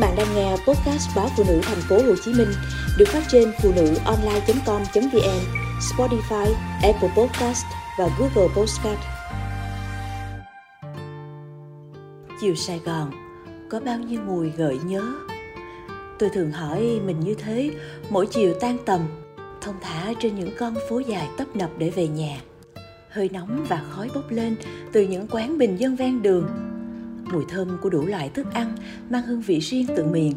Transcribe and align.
bạn 0.00 0.16
đang 0.16 0.34
nghe 0.34 0.50
podcast 0.50 1.16
báo 1.16 1.28
phụ 1.36 1.44
nữ 1.48 1.60
thành 1.62 1.80
phố 1.88 1.96
Hồ 1.96 2.14
Chí 2.24 2.32
Minh 2.34 2.48
được 2.98 3.08
phát 3.08 3.22
trên 3.28 3.52
phụ 3.62 3.72
nữ 3.76 3.94
online.com.vn, 4.04 5.40
Spotify, 5.80 6.52
Apple 6.82 7.10
Podcast 7.16 7.64
và 7.98 8.08
Google 8.18 8.54
Podcast. 8.56 9.00
Chiều 12.40 12.54
Sài 12.54 12.80
Gòn 12.84 13.10
có 13.70 13.80
bao 13.80 13.98
nhiêu 13.98 14.20
mùi 14.26 14.50
gợi 14.50 14.78
nhớ. 14.84 15.02
Tôi 16.18 16.30
thường 16.30 16.52
hỏi 16.52 17.00
mình 17.06 17.20
như 17.20 17.34
thế 17.34 17.70
mỗi 18.10 18.26
chiều 18.26 18.54
tan 18.60 18.76
tầm, 18.86 19.00
thông 19.60 19.76
thả 19.80 20.12
trên 20.20 20.34
những 20.34 20.50
con 20.58 20.74
phố 20.88 20.98
dài 20.98 21.28
tấp 21.38 21.56
nập 21.56 21.70
để 21.78 21.90
về 21.90 22.08
nhà. 22.08 22.40
Hơi 23.10 23.30
nóng 23.32 23.66
và 23.68 23.82
khói 23.90 24.10
bốc 24.14 24.30
lên 24.30 24.56
từ 24.92 25.02
những 25.02 25.26
quán 25.30 25.58
bình 25.58 25.76
dân 25.76 25.96
ven 25.96 26.22
đường 26.22 26.69
mùi 27.32 27.44
thơm 27.48 27.78
của 27.82 27.90
đủ 27.90 28.06
loại 28.06 28.28
thức 28.28 28.46
ăn, 28.52 28.76
mang 29.10 29.22
hương 29.22 29.40
vị 29.40 29.58
riêng 29.58 29.86
tự 29.96 30.04
miền. 30.04 30.32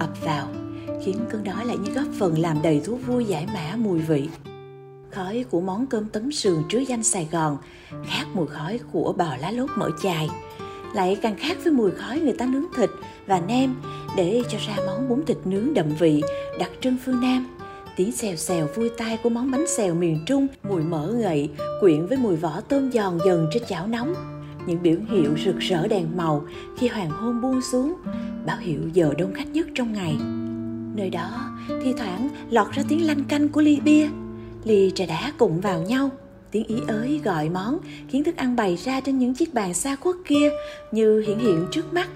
Ập 0.00 0.10
vào, 0.24 0.48
khiến 1.04 1.16
cơn 1.30 1.44
đói 1.44 1.64
lại 1.64 1.76
như 1.76 1.92
góp 1.92 2.06
phần 2.18 2.38
làm 2.38 2.62
đầy 2.62 2.80
thú 2.84 2.96
vui 2.96 3.24
giải 3.24 3.46
mã 3.54 3.76
mùi 3.76 3.98
vị. 3.98 4.28
Khói 5.10 5.44
của 5.50 5.60
món 5.60 5.86
cơm 5.86 6.08
tấm 6.08 6.32
sườn 6.32 6.62
trứ 6.68 6.78
danh 6.78 7.02
Sài 7.02 7.28
Gòn, 7.32 7.58
khác 8.06 8.24
mùi 8.34 8.46
khói 8.46 8.80
của 8.92 9.14
bò 9.18 9.36
lá 9.40 9.50
lốt 9.50 9.70
mỡ 9.76 9.90
chài. 10.02 10.28
Lại 10.94 11.16
càng 11.22 11.36
khác 11.38 11.58
với 11.64 11.72
mùi 11.72 11.90
khói 11.90 12.20
người 12.20 12.32
ta 12.32 12.46
nướng 12.46 12.66
thịt 12.76 12.90
và 13.26 13.40
nem, 13.40 13.74
để 14.16 14.42
cho 14.50 14.58
ra 14.66 14.76
món 14.86 15.08
bún 15.08 15.24
thịt 15.26 15.36
nướng 15.44 15.74
đậm 15.74 15.86
vị, 15.98 16.22
đặc 16.58 16.70
trưng 16.80 16.96
phương 17.04 17.20
Nam. 17.20 17.46
Tiếng 17.96 18.12
xèo 18.12 18.36
xèo 18.36 18.66
vui 18.74 18.88
tai 18.88 19.16
của 19.22 19.30
món 19.30 19.50
bánh 19.50 19.66
xèo 19.68 19.94
miền 19.94 20.24
Trung, 20.26 20.46
mùi 20.68 20.82
mỡ 20.82 21.12
ngậy, 21.12 21.50
quyện 21.80 22.06
với 22.06 22.18
mùi 22.18 22.36
vỏ 22.36 22.60
tôm 22.68 22.92
giòn 22.92 23.18
dần 23.26 23.46
trên 23.52 23.62
chảo 23.68 23.86
nóng 23.86 24.37
những 24.68 24.82
biểu 24.82 24.96
hiệu 25.10 25.30
rực 25.44 25.58
rỡ 25.58 25.88
đèn 25.88 26.16
màu 26.16 26.44
khi 26.78 26.88
hoàng 26.88 27.10
hôn 27.10 27.40
buông 27.40 27.62
xuống, 27.62 27.94
báo 28.46 28.56
hiệu 28.60 28.80
giờ 28.92 29.12
đông 29.18 29.34
khách 29.34 29.48
nhất 29.48 29.66
trong 29.74 29.92
ngày. 29.92 30.16
Nơi 30.94 31.10
đó, 31.10 31.50
thi 31.68 31.92
thoảng 31.98 32.28
lọt 32.50 32.72
ra 32.72 32.82
tiếng 32.88 33.06
lanh 33.06 33.24
canh 33.24 33.48
của 33.48 33.60
ly 33.60 33.80
bia. 33.84 34.08
Ly 34.64 34.92
trà 34.94 35.06
đá 35.06 35.32
cùng 35.38 35.60
vào 35.60 35.82
nhau, 35.82 36.10
tiếng 36.50 36.64
ý 36.64 36.76
ới 36.88 37.20
gọi 37.24 37.48
món 37.48 37.78
khiến 38.08 38.24
thức 38.24 38.36
ăn 38.36 38.56
bày 38.56 38.76
ra 38.76 39.00
trên 39.00 39.18
những 39.18 39.34
chiếc 39.34 39.54
bàn 39.54 39.74
xa 39.74 39.96
khuất 39.96 40.16
kia 40.26 40.50
như 40.92 41.20
hiện 41.26 41.38
hiện 41.38 41.66
trước 41.70 41.92
mắt. 41.92 42.08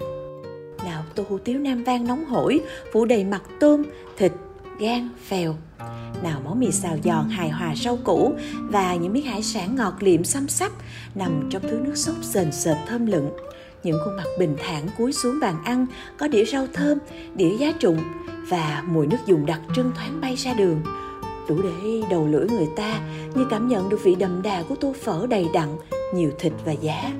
Nào 0.85 1.03
tô 1.15 1.23
hủ 1.29 1.37
tiếu 1.37 1.59
nam 1.59 1.83
vang 1.83 2.07
nóng 2.07 2.25
hổi, 2.25 2.61
phủ 2.93 3.05
đầy 3.05 3.23
mặt 3.23 3.41
tôm, 3.59 3.83
thịt, 4.17 4.31
gan, 4.79 5.09
phèo 5.25 5.55
nào 6.23 6.41
món 6.45 6.59
mì 6.59 6.71
xào 6.71 6.97
giòn 7.03 7.29
hài 7.29 7.49
hòa 7.49 7.75
rau 7.75 7.97
củ 8.03 8.33
và 8.69 8.95
những 8.95 9.13
miếng 9.13 9.25
hải 9.25 9.43
sản 9.43 9.75
ngọt 9.75 9.93
liệm 9.99 10.23
xăm 10.23 10.47
xắp 10.47 10.71
nằm 11.15 11.47
trong 11.49 11.61
thứ 11.61 11.79
nước 11.83 11.95
sốt 11.95 12.15
sền 12.21 12.51
sệt 12.51 12.77
thơm 12.87 13.05
lựng. 13.05 13.29
Những 13.83 13.97
khuôn 14.05 14.17
mặt 14.17 14.27
bình 14.39 14.55
thản 14.63 14.87
cúi 14.97 15.13
xuống 15.13 15.39
bàn 15.41 15.63
ăn, 15.63 15.85
có 16.17 16.27
đĩa 16.27 16.45
rau 16.45 16.67
thơm, 16.73 16.97
đĩa 17.35 17.57
giá 17.57 17.71
trụng 17.79 17.99
và 18.49 18.83
mùi 18.87 19.07
nước 19.07 19.17
dùng 19.25 19.45
đặc 19.45 19.61
trưng 19.75 19.91
thoáng 19.95 20.21
bay 20.21 20.35
ra 20.35 20.53
đường. 20.53 20.81
Đủ 21.49 21.61
để 21.63 22.01
đầu 22.09 22.27
lưỡi 22.27 22.47
người 22.49 22.67
ta 22.75 23.01
như 23.35 23.45
cảm 23.49 23.67
nhận 23.67 23.89
được 23.89 24.03
vị 24.03 24.15
đậm 24.15 24.41
đà 24.41 24.63
của 24.63 24.75
tô 24.75 24.93
phở 25.03 25.27
đầy 25.29 25.47
đặn, 25.53 25.69
nhiều 26.15 26.31
thịt 26.39 26.53
và 26.65 26.71
giá. 26.71 27.11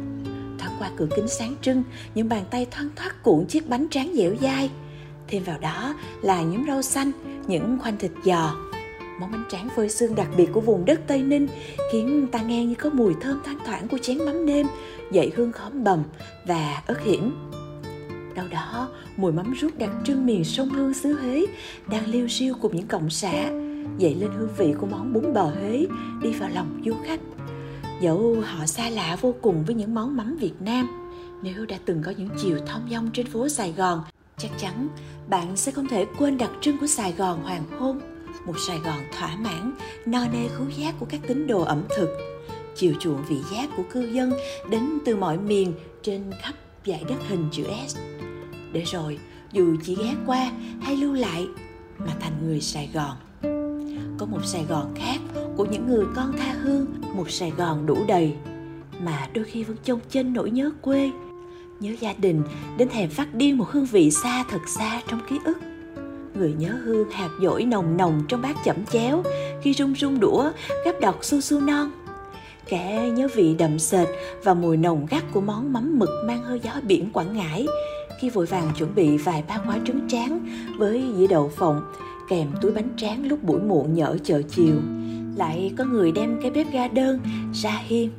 Thoáng 0.60 0.76
qua 0.80 0.90
cửa 0.98 1.08
kính 1.16 1.28
sáng 1.28 1.56
trưng, 1.62 1.84
những 2.16 2.30
bàn 2.30 2.44
tay 2.52 2.68
thoăn 2.72 2.90
thoắt 2.96 3.24
cuộn 3.24 3.46
chiếc 3.46 3.70
bánh 3.70 3.88
tráng 3.92 4.14
dẻo 4.16 4.32
dai. 4.42 4.70
Thêm 5.28 5.44
vào 5.44 5.60
đó 5.60 5.96
là 6.22 6.42
những 6.42 6.64
rau 6.68 6.82
xanh, 6.82 7.12
những 7.48 7.78
khoanh 7.82 7.98
thịt 7.98 8.12
giò 8.26 8.56
món 9.20 9.32
bánh 9.32 9.44
tráng 9.50 9.70
phơi 9.76 9.90
xương 9.90 10.16
đặc 10.16 10.28
biệt 10.38 10.50
của 10.54 10.62
vùng 10.62 10.86
đất 10.86 11.02
Tây 11.08 11.24
Ninh 11.24 11.48
khiến 11.92 12.28
ta 12.32 12.42
nghe 12.42 12.66
như 12.66 12.76
có 12.76 12.90
mùi 12.90 13.14
thơm 13.22 13.42
thoang 13.46 13.60
thoảng 13.66 13.88
của 13.88 13.98
chén 13.98 14.18
mắm 14.18 14.46
nêm, 14.46 14.68
dậy 15.12 15.32
hương 15.36 15.52
khóm 15.52 15.84
bầm 15.84 16.04
và 16.46 16.84
ớt 16.88 17.02
hiểm. 17.02 17.36
Đâu 18.36 18.46
đó, 18.52 18.90
mùi 19.18 19.32
mắm 19.32 19.54
rút 19.54 19.78
đặc 19.78 19.90
trưng 20.04 20.26
miền 20.26 20.44
sông 20.44 20.70
Hương 20.70 20.94
xứ 20.94 21.14
Huế 21.14 21.46
đang 21.90 22.08
liêu 22.08 22.28
siêu 22.28 22.56
cùng 22.62 22.76
những 22.76 22.88
cọng 22.88 23.10
xạ 23.10 23.52
dậy 23.98 24.16
lên 24.20 24.30
hương 24.38 24.56
vị 24.58 24.74
của 24.80 24.88
món 24.88 25.14
bún 25.14 25.34
bò 25.34 25.44
Huế 25.44 25.88
đi 26.22 26.32
vào 26.32 26.50
lòng 26.54 26.82
du 26.86 26.94
khách. 27.06 27.20
Dẫu 28.02 28.36
họ 28.46 28.66
xa 28.66 28.90
lạ 28.90 29.18
vô 29.22 29.36
cùng 29.42 29.64
với 29.66 29.76
những 29.76 29.94
món 29.94 30.18
mắm 30.18 30.38
Việt 30.40 30.54
Nam, 30.60 30.88
nếu 31.44 31.66
đã 31.66 31.78
từng 31.86 32.02
có 32.06 32.14
những 32.18 32.30
chiều 32.42 32.58
thong 32.68 32.88
dong 32.92 33.10
trên 33.14 33.28
phố 33.28 33.50
Sài 33.50 33.74
Gòn, 33.78 34.02
chắc 34.38 34.52
chắn 34.58 34.88
bạn 35.28 35.56
sẽ 35.56 35.72
không 35.72 35.88
thể 35.88 36.06
quên 36.18 36.38
đặc 36.38 36.52
trưng 36.62 36.78
của 36.80 36.88
Sài 36.88 37.12
Gòn 37.12 37.44
hoàng 37.44 37.64
hôn 37.80 38.00
một 38.46 38.54
Sài 38.68 38.80
Gòn 38.80 39.00
thỏa 39.20 39.36
mãn, 39.36 39.74
no 40.06 40.28
nê 40.34 40.48
khứu 40.48 40.70
giác 40.70 40.96
của 41.00 41.06
các 41.06 41.22
tín 41.28 41.48
đồ 41.48 41.62
ẩm 41.62 41.84
thực, 41.98 42.18
chiều 42.76 42.94
chuộng 43.00 43.24
vị 43.30 43.38
giác 43.52 43.70
của 43.78 43.84
cư 43.92 44.12
dân 44.12 44.34
đến 44.70 45.00
từ 45.06 45.16
mọi 45.16 45.38
miền 45.38 45.74
trên 46.02 46.32
khắp 46.42 46.54
dải 46.86 47.04
đất 47.10 47.16
hình 47.28 47.48
chữ 47.52 47.64
S. 47.88 47.98
Để 48.72 48.84
rồi, 48.86 49.20
dù 49.52 49.76
chỉ 49.84 49.96
ghé 49.96 50.16
qua 50.26 50.52
hay 50.82 50.96
lưu 50.96 51.14
lại 51.14 51.48
mà 51.98 52.14
thành 52.20 52.48
người 52.48 52.62
Sài 52.62 52.90
Gòn. 52.94 53.18
Có 54.18 54.26
một 54.26 54.46
Sài 54.46 54.66
Gòn 54.70 54.94
khác 54.96 55.18
của 55.58 55.66
những 55.66 55.88
người 55.88 56.06
con 56.16 56.34
tha 56.38 56.54
hương, 56.54 56.86
một 57.16 57.32
Sài 57.32 57.52
Gòn 57.52 57.86
đủ 57.86 57.98
đầy 58.08 58.34
mà 59.00 59.28
đôi 59.34 59.46
khi 59.46 59.64
vẫn 59.64 59.78
trông 59.84 60.00
chân 60.10 60.34
nỗi 60.34 60.52
nhớ 60.52 60.72
quê, 60.82 61.12
nhớ 61.80 61.96
gia 62.00 62.14
đình 62.14 62.44
đến 62.78 62.90
thèm 62.90 63.10
phát 63.10 63.34
điên 63.34 63.58
một 63.58 63.66
hương 63.70 63.86
vị 63.86 64.12
xa 64.12 64.44
thật 64.50 64.62
xa 64.68 65.02
trong 65.08 65.20
ký 65.30 65.40
ức 65.46 65.58
người 66.36 66.54
nhớ 66.54 66.70
hương 66.86 67.10
hạt 67.10 67.30
dỗi 67.42 67.64
nồng 67.66 67.98
nồng 67.98 68.24
trong 68.28 68.42
bát 68.42 68.56
chẩm 68.66 68.86
chéo. 68.86 69.24
Khi 69.62 69.74
rung 69.74 69.96
rung 69.96 70.20
đũa, 70.20 70.52
gắp 70.86 70.96
đọt 71.02 71.16
su 71.22 71.42
su 71.42 71.60
non. 71.60 71.92
Kẻ 72.68 73.12
nhớ 73.16 73.28
vị 73.36 73.56
đậm 73.60 73.80
sệt 73.80 74.08
và 74.44 74.54
mùi 74.54 74.78
nồng 74.78 75.06
gắt 75.10 75.24
của 75.34 75.42
món 75.42 75.74
mắm 75.74 76.00
mực 76.00 76.10
mang 76.26 76.44
hơi 76.44 76.60
gió 76.64 76.72
biển 76.84 77.10
quảng 77.14 77.38
ngãi. 77.38 77.68
Khi 78.20 78.30
vội 78.30 78.46
vàng 78.46 78.72
chuẩn 78.78 78.96
bị 78.96 79.18
vài 79.18 79.44
ba 79.48 79.58
quả 79.68 79.80
trứng 79.86 80.08
tráng 80.10 80.48
với 80.78 81.04
dĩa 81.18 81.28
đậu 81.28 81.52
phộng, 81.56 81.82
kèm 82.30 82.48
túi 82.62 82.72
bánh 82.72 82.90
tráng 82.98 83.28
lúc 83.28 83.44
buổi 83.44 83.60
muộn 83.60 83.94
nhỡ 83.94 84.18
chợ 84.24 84.42
chiều. 84.42 84.76
Lại 85.38 85.74
có 85.78 85.86
người 85.86 86.12
đem 86.12 86.40
cái 86.42 86.52
bếp 86.52 86.72
ga 86.72 86.88
đơn 86.88 87.20
ra 87.54 87.82
hiên. 87.88 88.10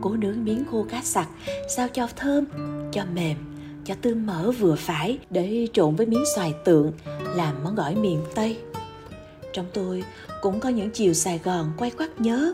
Cố 0.00 0.10
nướng 0.10 0.44
miếng 0.44 0.64
khô 0.70 0.86
cá 0.90 1.00
sặc, 1.02 1.28
sao 1.76 1.88
cho 1.88 2.08
thơm, 2.16 2.44
cho 2.92 3.02
mềm, 3.14 3.36
cho 3.84 3.94
tươm 4.02 4.26
mỡ 4.26 4.50
vừa 4.50 4.74
phải, 4.74 5.18
để 5.30 5.68
trộn 5.72 5.96
với 5.96 6.06
miếng 6.06 6.24
xoài 6.34 6.54
tượng 6.64 6.92
làm 7.36 7.54
món 7.64 7.74
gỏi 7.74 7.94
miền 7.94 8.22
Tây. 8.34 8.58
Trong 9.52 9.66
tôi 9.72 10.04
cũng 10.42 10.60
có 10.60 10.68
những 10.68 10.90
chiều 10.90 11.12
Sài 11.12 11.40
Gòn 11.44 11.72
quay 11.76 11.90
quắt 11.90 12.20
nhớ, 12.20 12.52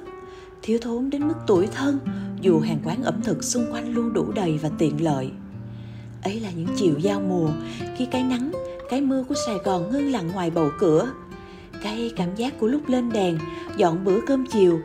thiếu 0.62 0.78
thốn 0.82 1.10
đến 1.10 1.28
mức 1.28 1.34
tuổi 1.46 1.66
thân 1.66 1.98
dù 2.40 2.60
hàng 2.60 2.78
quán 2.84 3.02
ẩm 3.02 3.22
thực 3.22 3.44
xung 3.44 3.72
quanh 3.72 3.94
luôn 3.94 4.12
đủ 4.12 4.32
đầy 4.34 4.58
và 4.62 4.70
tiện 4.78 5.04
lợi. 5.04 5.30
Ấy 6.22 6.40
là 6.40 6.50
những 6.50 6.68
chiều 6.76 6.98
giao 6.98 7.20
mùa 7.20 7.48
khi 7.96 8.06
cái 8.06 8.22
nắng, 8.22 8.52
cái 8.90 9.00
mưa 9.00 9.24
của 9.28 9.34
Sài 9.46 9.56
Gòn 9.64 9.90
ngưng 9.90 10.12
lặng 10.12 10.30
ngoài 10.32 10.50
bầu 10.50 10.70
cửa. 10.78 11.12
Cái 11.82 12.12
cảm 12.16 12.34
giác 12.34 12.54
của 12.60 12.66
lúc 12.66 12.88
lên 12.88 13.12
đèn, 13.12 13.38
dọn 13.76 14.04
bữa 14.04 14.20
cơm 14.26 14.46
chiều, 14.46 14.80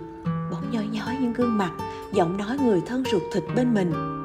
bỗng 0.51 0.71
nhói 0.71 0.87
nhói 0.91 1.15
những 1.21 1.33
gương 1.33 1.57
mặt, 1.57 1.71
giọng 2.13 2.37
nói 2.37 2.57
người 2.57 2.81
thân 2.85 3.03
ruột 3.11 3.21
thịt 3.33 3.43
bên 3.55 3.73
mình 3.73 4.16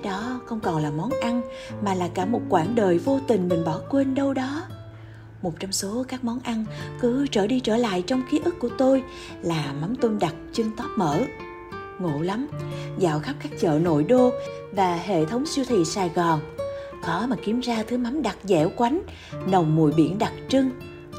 đó, 0.00 0.40
không 0.46 0.60
còn 0.60 0.82
là 0.82 0.90
món 0.90 1.10
ăn, 1.20 1.42
mà 1.82 1.94
là 1.94 2.08
cả 2.14 2.24
một 2.24 2.40
quãng 2.48 2.74
đời 2.74 2.98
vô 2.98 3.20
tình 3.28 3.48
mình 3.48 3.64
bỏ 3.64 3.80
quên 3.90 4.14
đâu 4.14 4.34
đó. 4.34 4.62
Một 5.42 5.52
trong 5.60 5.72
số 5.72 6.04
các 6.08 6.24
món 6.24 6.40
ăn 6.40 6.64
cứ 7.00 7.26
trở 7.26 7.46
đi 7.46 7.60
trở 7.60 7.76
lại 7.76 8.02
trong 8.06 8.22
ký 8.30 8.40
ức 8.44 8.54
của 8.58 8.68
tôi 8.78 9.02
là 9.42 9.74
mắm 9.80 9.96
tôm 9.96 10.18
đặc 10.18 10.34
chân 10.52 10.70
tóp 10.76 10.86
mỡ. 10.96 11.20
Ngộ 12.00 12.22
lắm, 12.22 12.48
dạo 12.98 13.20
khắp 13.20 13.34
các 13.42 13.52
chợ 13.60 13.78
nội 13.82 14.04
đô 14.04 14.30
và 14.72 14.96
hệ 14.96 15.24
thống 15.24 15.46
siêu 15.46 15.64
thị 15.68 15.84
sài 15.84 16.08
gòn, 16.08 16.40
khó 17.02 17.26
mà 17.26 17.36
kiếm 17.44 17.60
ra 17.60 17.84
thứ 17.88 17.98
mắm 17.98 18.22
đặc 18.22 18.36
dẻo 18.44 18.68
quánh, 18.76 19.02
nồng 19.46 19.76
mùi 19.76 19.92
biển 19.92 20.18
đặc 20.18 20.32
trưng, 20.48 20.70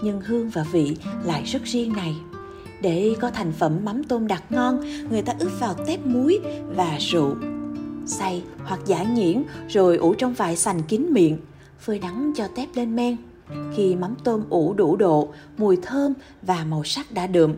nhưng 0.03 0.21
hương 0.21 0.49
và 0.49 0.65
vị 0.71 0.97
lại 1.23 1.43
rất 1.43 1.63
riêng 1.63 1.93
này. 1.93 2.15
Để 2.81 3.15
có 3.19 3.31
thành 3.31 3.51
phẩm 3.51 3.79
mắm 3.83 4.03
tôm 4.03 4.27
đặc 4.27 4.43
ngon, 4.49 4.79
người 5.09 5.21
ta 5.21 5.33
ướp 5.39 5.59
vào 5.59 5.73
tép 5.87 6.05
muối 6.05 6.39
và 6.75 6.97
rượu 6.99 7.35
xay 8.05 8.43
hoặc 8.65 8.79
giả 8.85 9.03
nhuyễn 9.03 9.43
rồi 9.69 9.97
ủ 9.97 10.13
trong 10.13 10.33
vải 10.33 10.55
sành 10.55 10.83
kín 10.83 11.05
miệng, 11.09 11.37
phơi 11.79 11.99
nắng 11.99 12.31
cho 12.35 12.47
tép 12.47 12.69
lên 12.75 12.95
men. 12.95 13.17
Khi 13.75 13.95
mắm 13.95 14.15
tôm 14.23 14.43
ủ 14.49 14.73
đủ 14.73 14.95
độ, 14.95 15.27
mùi 15.57 15.77
thơm 15.81 16.13
và 16.41 16.65
màu 16.69 16.83
sắc 16.83 17.11
đã 17.11 17.27
đượm, 17.27 17.53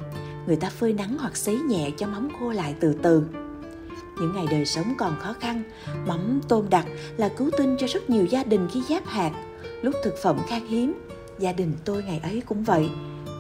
người 0.48 0.56
ta 0.56 0.70
phơi 0.70 0.94
nắng 0.94 1.18
hoặc 1.20 1.38
sấy 1.38 1.58
nhẹ 1.58 1.90
cho 1.98 2.08
mắm 2.08 2.30
khô 2.40 2.52
lại 2.52 2.76
từ 2.80 2.94
từ. 2.94 3.24
Những 4.20 4.36
ngày 4.36 4.46
đời 4.52 4.66
sống 4.66 4.94
còn 4.98 5.20
khó 5.20 5.34
khăn, 5.34 5.64
mắm 6.08 6.42
tôm 6.48 6.70
đặc 6.70 6.86
là 7.18 7.30
cứu 7.30 7.50
tinh 7.58 7.76
cho 7.80 7.88
rất 7.88 8.10
nhiều 8.10 8.26
gia 8.26 8.44
đình 8.44 8.68
khi 8.72 8.82
giáp 8.90 9.06
hạt. 9.06 9.32
Lúc 9.82 9.96
thực 10.04 10.14
phẩm 10.24 10.40
khan 10.48 10.68
hiếm, 10.68 10.94
gia 11.40 11.54
đình 11.54 11.72
tôi 11.86 12.04
ngày 12.04 12.20
ấy 12.24 12.42
cũng 12.46 12.64
vậy. 12.64 12.90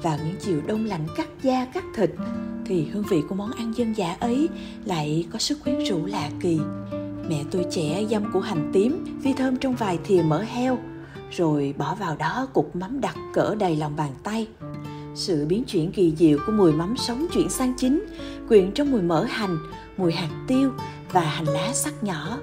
Vào 0.03 0.17
những 0.25 0.35
chiều 0.39 0.61
đông 0.67 0.85
lạnh 0.85 1.07
cắt 1.17 1.27
da 1.43 1.65
cắt 1.73 1.83
thịt, 1.95 2.09
thì 2.65 2.85
hương 2.85 3.03
vị 3.09 3.21
của 3.29 3.35
món 3.35 3.51
ăn 3.51 3.77
dân 3.77 3.97
dã 3.97 4.15
ấy 4.19 4.49
lại 4.85 5.25
có 5.31 5.39
sức 5.39 5.63
quyến 5.63 5.83
rũ 5.83 6.05
lạ 6.05 6.29
kỳ. 6.39 6.59
Mẹ 7.29 7.43
tôi 7.51 7.65
trẻ 7.71 8.05
dăm 8.09 8.31
củ 8.31 8.39
hành 8.39 8.71
tím 8.73 9.19
phi 9.23 9.33
thơm 9.33 9.57
trong 9.57 9.75
vài 9.75 9.99
thìa 10.03 10.21
mỡ 10.21 10.41
heo, 10.41 10.77
rồi 11.31 11.73
bỏ 11.77 11.95
vào 11.95 12.15
đó 12.15 12.47
cục 12.53 12.75
mắm 12.75 13.01
đặc 13.01 13.15
cỡ 13.33 13.55
đầy 13.55 13.75
lòng 13.75 13.95
bàn 13.95 14.11
tay. 14.23 14.47
Sự 15.15 15.45
biến 15.45 15.63
chuyển 15.63 15.91
kỳ 15.91 16.13
diệu 16.17 16.37
của 16.45 16.51
mùi 16.51 16.71
mắm 16.71 16.97
sống 16.97 17.25
chuyển 17.33 17.49
sang 17.49 17.73
chín, 17.77 18.05
quyện 18.47 18.71
trong 18.71 18.91
mùi 18.91 19.01
mỡ 19.01 19.23
hành, 19.23 19.57
mùi 19.97 20.13
hạt 20.13 20.29
tiêu 20.47 20.71
và 21.11 21.21
hành 21.21 21.47
lá 21.47 21.73
sắc 21.73 22.03
nhỏ, 22.03 22.37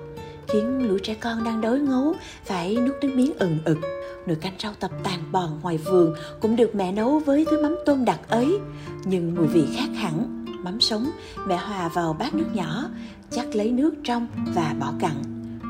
khiến 0.49 0.89
lũ 0.89 0.99
trẻ 1.03 1.15
con 1.15 1.45
đang 1.45 1.61
đói 1.61 1.79
ngấu 1.79 2.15
phải 2.45 2.77
nuốt 2.77 2.95
nước 3.03 3.11
miếng 3.15 3.39
ừng 3.39 3.59
ực 3.65 3.79
nồi 4.27 4.37
canh 4.37 4.53
rau 4.59 4.73
tập 4.81 4.91
tàn 5.05 5.23
bòn 5.33 5.61
ngoài 5.63 5.79
vườn 5.79 6.15
cũng 6.41 6.57
được 6.57 6.75
mẹ 6.75 6.93
nấu 6.93 7.19
với 7.19 7.47
thứ 7.51 7.63
mắm 7.63 7.77
tôm 7.87 8.05
đặc 8.05 8.21
ấy. 8.29 8.59
Nhưng 9.05 9.35
mùi 9.35 9.47
vị 9.47 9.65
khác 9.77 9.89
hẳn, 9.95 10.45
mắm 10.65 10.81
sống, 10.81 11.11
mẹ 11.47 11.57
hòa 11.57 11.89
vào 11.89 12.13
bát 12.13 12.35
nước 12.35 12.49
nhỏ, 12.55 12.85
chắc 13.31 13.55
lấy 13.55 13.71
nước 13.71 13.95
trong 14.05 14.27
và 14.55 14.75
bỏ 14.81 14.93
cặn. 15.01 15.15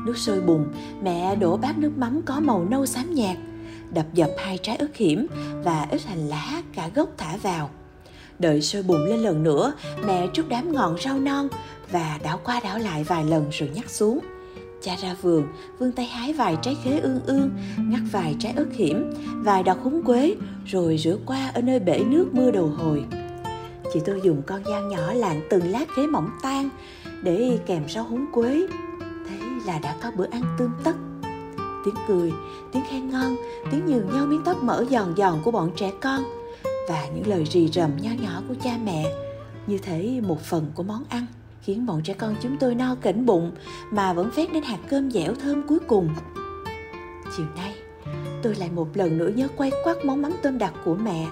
Nước 0.05 0.17
sôi 0.17 0.41
bùng 0.41 0.67
mẹ 1.03 1.35
đổ 1.35 1.57
bát 1.57 1.77
nước 1.77 1.91
mắm 1.97 2.21
có 2.25 2.39
màu 2.39 2.65
nâu 2.69 2.85
xám 2.85 3.13
nhạt, 3.13 3.37
đập 3.93 4.05
dập 4.13 4.29
hai 4.37 4.57
trái 4.57 4.75
ớt 4.75 4.95
hiểm 4.95 5.27
và 5.63 5.87
ít 5.91 6.01
hành 6.03 6.27
lá 6.27 6.61
cả 6.73 6.89
gốc 6.95 7.09
thả 7.17 7.37
vào. 7.37 7.69
Đợi 8.39 8.61
sôi 8.61 8.83
bùng 8.83 9.05
lên 9.05 9.19
lần 9.19 9.43
nữa, 9.43 9.73
mẹ 10.05 10.27
trút 10.33 10.45
đám 10.49 10.73
ngọn 10.73 10.97
rau 11.03 11.19
non 11.19 11.47
và 11.91 12.19
đảo 12.23 12.39
qua 12.43 12.59
đảo 12.63 12.79
lại 12.79 13.03
vài 13.03 13.25
lần 13.25 13.49
rồi 13.51 13.69
nhắc 13.73 13.89
xuống 13.89 14.19
cha 14.81 14.95
ra 14.95 15.15
vườn, 15.21 15.47
vươn 15.79 15.91
tay 15.91 16.05
hái 16.05 16.33
vài 16.33 16.57
trái 16.61 16.77
khế 16.83 16.99
ương 16.99 17.19
ương, 17.25 17.49
ngắt 17.77 18.01
vài 18.11 18.35
trái 18.39 18.53
ớt 18.55 18.67
hiểm, 18.73 19.13
vài 19.35 19.63
đọt 19.63 19.77
húng 19.83 20.03
quế, 20.03 20.35
rồi 20.65 20.97
rửa 20.97 21.17
qua 21.25 21.51
ở 21.53 21.61
nơi 21.61 21.79
bể 21.79 21.99
nước 21.99 22.27
mưa 22.33 22.51
đầu 22.51 22.67
hồi. 22.67 23.03
Chị 23.93 23.99
tôi 24.05 24.21
dùng 24.23 24.41
con 24.45 24.63
dao 24.65 24.81
nhỏ 24.81 25.13
lạng 25.13 25.41
từng 25.49 25.71
lát 25.71 25.85
khế 25.95 26.07
mỏng 26.07 26.29
tan 26.41 26.69
để 27.23 27.59
kèm 27.65 27.89
rau 27.89 28.03
húng 28.03 28.25
quế. 28.31 28.67
Thế 29.29 29.37
là 29.65 29.79
đã 29.79 29.95
có 30.03 30.11
bữa 30.17 30.27
ăn 30.31 30.43
tươm 30.57 30.71
tất. 30.83 30.95
Tiếng 31.85 31.95
cười, 32.07 32.31
tiếng 32.71 32.83
khen 32.89 33.09
ngon, 33.09 33.35
tiếng 33.71 33.85
nhường 33.85 34.09
nhau 34.13 34.25
miếng 34.25 34.41
tóc 34.45 34.63
mỡ 34.63 34.85
giòn 34.89 35.15
giòn 35.17 35.41
của 35.43 35.51
bọn 35.51 35.71
trẻ 35.75 35.91
con 36.01 36.23
và 36.89 37.07
những 37.15 37.27
lời 37.27 37.45
rì 37.45 37.67
rầm 37.67 37.91
nho 38.01 38.11
nhỏ 38.21 38.41
của 38.47 38.55
cha 38.63 38.77
mẹ. 38.85 39.13
Như 39.67 39.77
thể 39.77 40.21
một 40.27 40.41
phần 40.41 40.65
của 40.75 40.83
món 40.83 41.03
ăn 41.09 41.25
khiến 41.61 41.85
bọn 41.85 42.01
trẻ 42.03 42.13
con 42.13 42.35
chúng 42.41 42.57
tôi 42.57 42.75
no 42.75 42.95
kỉnh 43.01 43.25
bụng 43.25 43.51
mà 43.91 44.13
vẫn 44.13 44.31
phét 44.31 44.53
đến 44.53 44.63
hạt 44.63 44.79
cơm 44.89 45.11
dẻo 45.11 45.35
thơm 45.35 45.67
cuối 45.67 45.79
cùng. 45.87 46.09
Chiều 47.37 47.45
nay, 47.55 47.75
tôi 48.41 48.55
lại 48.55 48.69
một 48.71 48.97
lần 48.97 49.17
nữa 49.17 49.29
nhớ 49.35 49.47
quay 49.57 49.71
quắt 49.83 50.05
món 50.05 50.21
mắm 50.21 50.31
tôm 50.43 50.57
đặc 50.57 50.73
của 50.85 50.95
mẹ. 50.95 51.27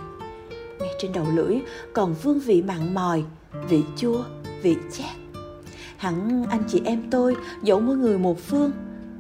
Ngay 0.80 0.90
trên 1.00 1.14
đầu 1.14 1.26
lưỡi 1.34 1.60
còn 1.94 2.16
vương 2.24 2.40
vị 2.40 2.62
mặn 2.62 2.94
mòi, 2.94 3.24
vị 3.70 3.84
chua, 3.96 4.24
vị 4.62 4.76
chát. 4.92 5.16
Hẳn 5.98 6.46
anh 6.50 6.64
chị 6.68 6.82
em 6.86 7.10
tôi 7.12 7.36
dẫu 7.64 7.80
mỗi 7.80 7.98
người 7.98 8.18
một 8.18 8.40
phương, 8.40 8.72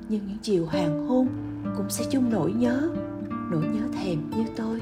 nhưng 0.10 0.22
những 0.28 0.38
chiều 0.42 0.66
hoàng 0.66 1.08
hôn 1.08 1.28
cũng 1.78 1.90
sẽ 1.90 2.06
chung 2.12 2.30
nỗi 2.30 2.52
nhớ 2.52 2.90
nỗi 3.52 3.64
nhớ 3.64 3.82
thèm 3.94 4.30
như 4.30 4.44
tôi. 4.56 4.82